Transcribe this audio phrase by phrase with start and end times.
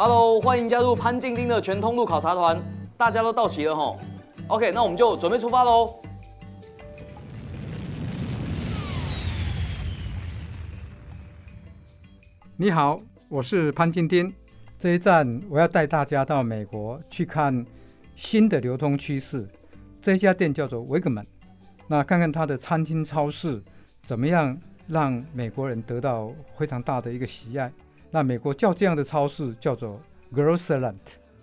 [0.00, 2.56] Hello，欢迎加入潘静丁的全通路考察团。
[2.96, 3.98] 大家都到齐了吼
[4.46, 6.00] ，OK，那我们就准备出发喽。
[12.56, 14.32] 你好，我是潘静丁。
[14.78, 17.66] 这一站我要带大家到美国去看
[18.14, 19.48] 新的流通趋势。
[20.00, 21.26] 这家店叫做 Wegman，
[21.88, 23.60] 那看看它的餐厅超市
[24.02, 24.56] 怎么样
[24.86, 27.72] 让美国人得到非常大的一个喜爱。
[28.10, 30.00] 那美国叫这样的超市叫做
[30.34, 30.94] grocer lant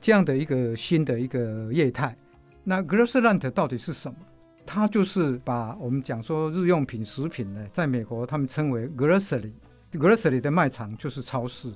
[0.00, 2.16] 这样的一个新的一个业态。
[2.64, 4.16] 那 grocer lant 到底是什么？
[4.64, 11.72] 它就是把我们讲说日用品、食品呢，在美国他们称为 Grocery，Grocery 的卖场就是超市。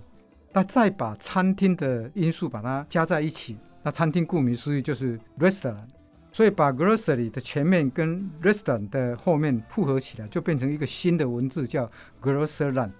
[0.52, 5.88] 那再把餐厅的因素把它加在一起，那餐厅顾名思义就是 Restaurant。
[6.30, 11.90] 所以把 grocery 的前面跟 restaurant 的后面复合起来，就变成一个新的文字，叫
[12.22, 12.92] grocer lant。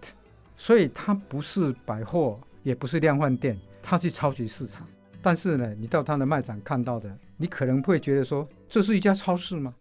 [0.57, 4.87] 所以它不是百货，也不是量贩店，它是超级市场。
[5.23, 9.75] 但是呢，你到它的卖场看到的，你可能会觉得说，这是一家超市吗？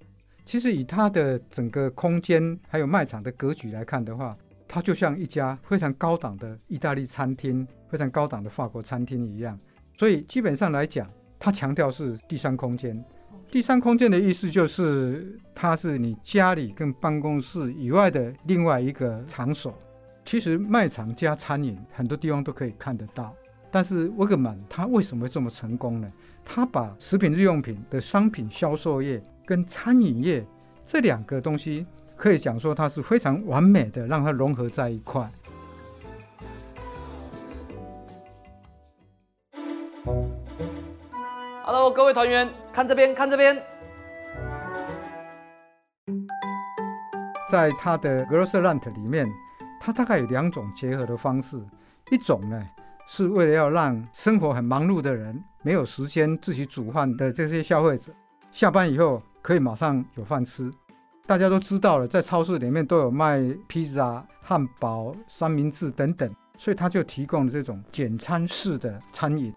[0.45, 9.59] 其实以它的整个空间还有卖场的格局来看的话，它就像一家非常高档的意大利餐厅、非常高档的法国餐厅一样。
[9.97, 13.03] 所以基本上来讲，它强调是第三空间。
[13.51, 19.77] 第三空间的意思就是，它是你家里跟办公室以外的另外一个场所。
[20.25, 23.31] 其实卖场加餐饮很多地方都可以看得到，
[23.69, 26.11] 但是沃格曼他为什么会这么成功呢？
[26.43, 30.43] 他把食品日用品的商品销售业跟餐饮业
[30.83, 35.31] 这两个东西，可以讲说它是非常完美的，让它融合在一块。
[41.63, 43.61] Hello，各位团员，看这边，看这边。
[47.47, 49.27] 在他的 Grocerant 里面，
[49.85, 51.63] 它大概有两种结合的方式。
[52.09, 52.67] 一种呢，
[53.05, 58.11] 是为了要让生活很忙碌的人，没有时间自己煮饭的这些消费者，
[58.51, 60.71] 下班以后可以马上有饭吃。
[61.27, 66.27] 大家都知道了，在超市里面都有卖披萨、汉堡、三明治等等，
[66.57, 69.53] 所以它就提供了这种简餐式的餐饮。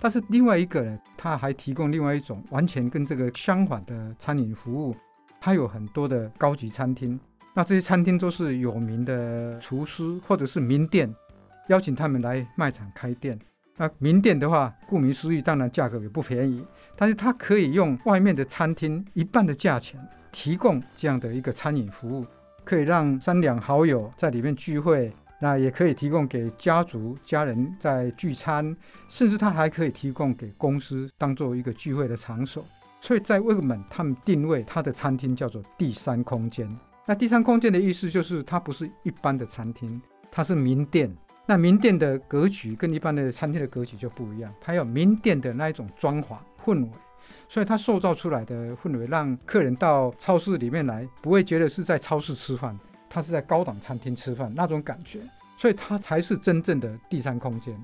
[0.00, 4.96] 但是另外一个呢，他还提供另外一种完全跟这个相反的餐饮服务。
[5.40, 7.18] 它有很多的高级餐厅，
[7.58, 11.12] 那这些餐厅都是有名的厨师或者是名店，
[11.66, 13.36] 邀请他们来卖场开店。
[13.76, 16.64] 那名店的话，顾名思义，当然价格也不便宜，
[16.94, 22.24] 但是他可以用外面的餐厅一半的价钱，提供这样的一个餐饮服务，
[22.62, 25.12] 可以让三两好友在里面聚会。
[25.40, 28.76] 那也可以提供给家族家人在聚餐，
[29.08, 32.64] 甚至它还可以提供给公司当做一个聚会的场所。
[33.00, 36.68] 所以在威克曼，他们定位他的餐厅叫做第三空间。
[37.08, 39.98] 那第三空间的意思就是它不是一般的餐厅，
[40.30, 41.10] 它是名店。
[41.46, 46.90] 那名店的格局跟一般的餐厅的格局就不一样，它有名店的那一种装潢氛围，
[47.48, 52.78] 所以它塑造出来的氛围让客人到超市里面来，不会觉得是在超市吃饭。
[53.08, 55.20] 它是在高档餐厅吃饭那种感觉，
[55.56, 57.74] 所以它才是真正的第三空间。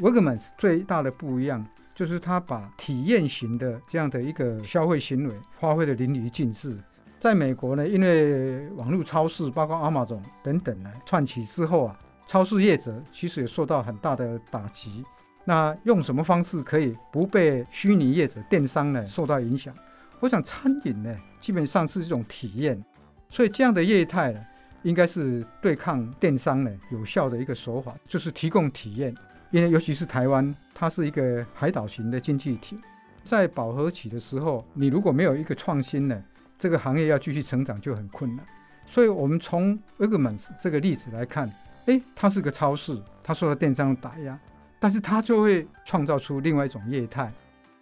[0.00, 6.76] Wegmans 最大的不一样就是它把体验型的这样的一个消费行为发挥的淋漓尽致。
[7.20, 15.04] 在美国呢，因为网络超市包括 Amazon 等等呢串起之后啊，超市业者其实也受到很大的打击。
[15.44, 19.74] 那用什么方式可以不被虚拟业者电商呢受到影响？
[20.18, 22.82] 我想餐饮呢基本上是一种体验。
[23.28, 24.40] 所以这样的业态呢，
[24.82, 29.14] 应该是对抗电商呢有效的一个手法，就是提供体验。
[29.50, 32.78] 因为尤其是台湾，它是一个海岛型的经济体，
[33.24, 36.22] 在饱和期的时候，你如果没有一个创新呢，
[36.60, 38.44] 这个行业要继续成长就很困难。
[38.86, 41.50] 所以，我们从 Wegmans 这个例子来看，
[41.86, 44.38] 诶，它是个超市，它受到电商打压，
[44.78, 47.32] 但是它就会创造出另外一种业态。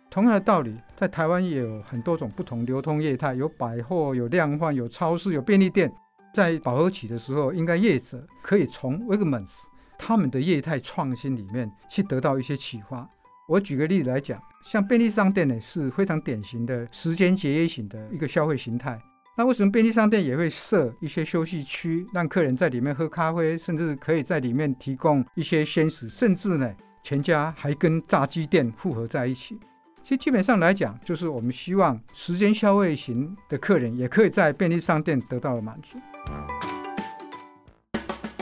[0.09, 5.93] 同样的道理，在台湾也有很多种不同流通业态，有百货、有量贩、有超市、有便利店。
[6.33, 9.65] 在饱和期的时候，应该业者可以从 Wegmans
[9.99, 13.09] 他们的业态创新里面去得到一些启发。
[13.49, 19.01] 我举个例子来讲，像便利商店呢是非常典型的时间节约型的一个消费形态。
[19.39, 26.71] 那为什么便利商店也会设一些休息区，让客人在里面喝咖啡，甚至可以在里面提供一些鲜食，甚至呢，
[27.03, 29.59] 全家还跟炸鸡店复合在一起？
[30.05, 35.99] 其实基本上来讲，就是我们希望时间消费型的客人也可以在便利商店得到了满足。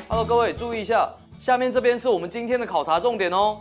[0.08, 1.08] Hello，各位注意一下，
[1.38, 3.60] 下面这边是我们今天的考察重点哦。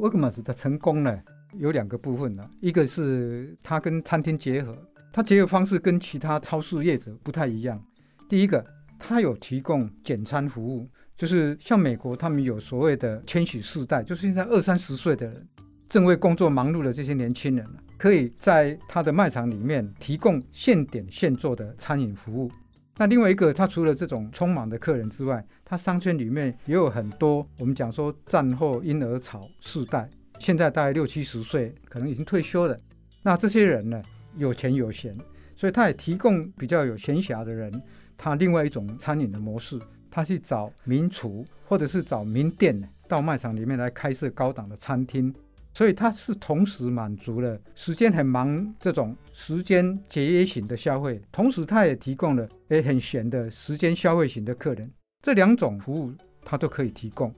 [0.00, 1.20] Workmas 的成功呢，
[1.58, 4.74] 有两个部分呢，一个是它跟餐厅结合，
[5.12, 7.78] 它结合方式跟其他超市业者不太一样。
[8.26, 8.64] 第一个，
[8.98, 10.88] 它有提供简餐服务。
[11.18, 15.46] 就是像美国，他们有所谓的千禧世代，就是现在二三十岁的人，
[15.86, 17.66] 正为工作忙碌的这些年轻人
[17.98, 22.50] 可以在他的卖场里面提供现点现做的餐饮服务。
[23.00, 30.06] 那另外一个，他除了这种匆忙的客人之外，他商圈里面也有很多我们讲说战后婴儿潮世代，
[30.38, 32.76] 现在大概六七十岁，可能已经退休了。
[33.22, 34.02] 那这些人呢，
[34.36, 35.16] 有钱有闲，
[35.56, 37.72] 所以他也提供比较有闲暇的人，
[38.18, 39.80] 他另外一种餐饮的模式。
[40.10, 45.34] 他去找名厨，或者是找名店到卖场里面来开设高档的餐厅，
[45.72, 54.90] 所以他是同时满足了时间很忙这种时间节约型的消费，同时他也提供了诶很闲的时间消费型的客人，
[55.22, 56.12] 这两种服务
[56.44, 57.32] 他都可以提供。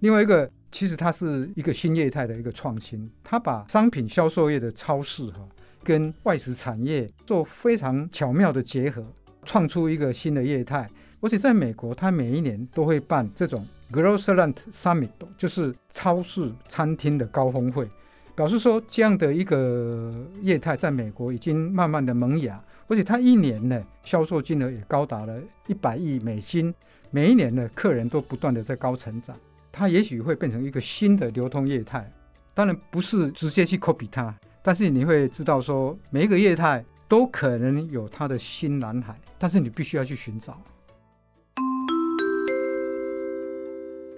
[0.00, 5.46] 另外一个，其实它是一个新业态的一个创新，他把商品销售业的超市哈
[5.84, 9.04] 跟外食产业做非常巧妙的结合，
[9.44, 10.90] 创出一个新的业态。
[11.20, 17.88] 而且在美国，它每一年都会办这种 Grocery Summit，就是超市餐厅的高峰会，
[18.36, 26.72] 表示说这样的一个业态在美国已经慢慢的萌芽，而且它一年呢销售金额也高达了一百亿美金，
[27.10, 29.36] 每一年呢客人都不断的在高成长，
[29.72, 32.08] 它也许会变成一个新的流通业态，
[32.54, 34.32] 当然不是直接去 copy 它，
[34.62, 40.56] 但是你会知道说每一个业态都可能有它的新蓝海，但是你必须要去寻找。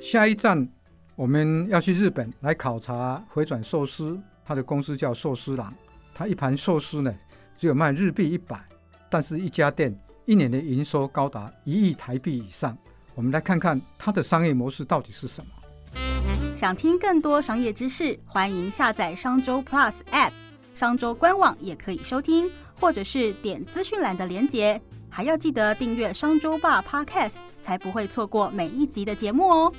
[0.02, 0.68] 下一站，
[1.14, 4.20] 我们要去日本来考察回转寿司。
[4.44, 5.72] 它的公司叫寿司郎，
[6.12, 7.14] 它一盘寿司呢
[7.56, 8.60] 只有卖日币一百，
[9.08, 9.96] 但是一家店
[10.26, 12.76] 一年的营收高达一亿台币以上。
[13.14, 15.50] 我们来看看它的商业模式到底是什么。
[16.56, 20.32] 想听更多商业知识，欢迎下载商周 Plus App，
[20.74, 24.82] 商周官网也可以收听，或者是点资讯栏的连结。
[25.08, 29.72] 还要记得订阅商周吧 Podcast，才不会错过每一集的节目哦。